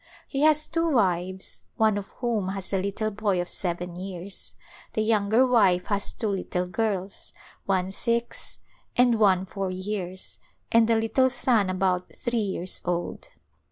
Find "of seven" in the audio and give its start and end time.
3.39-3.95